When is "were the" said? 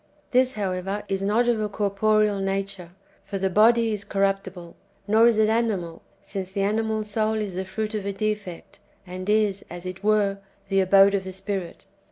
10.03-10.79